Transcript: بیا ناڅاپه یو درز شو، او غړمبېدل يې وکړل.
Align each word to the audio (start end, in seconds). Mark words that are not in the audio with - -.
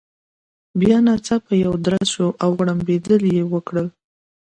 بیا 0.79 0.97
ناڅاپه 1.05 1.53
یو 1.63 1.73
درز 1.85 2.07
شو، 2.13 2.27
او 2.43 2.49
غړمبېدل 2.57 3.21
يې 3.35 3.43
وکړل. 3.53 3.87